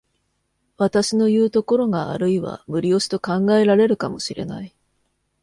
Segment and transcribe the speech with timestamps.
[0.77, 4.73] 私のいう所があるいは無理押しと考えられるかも知れない。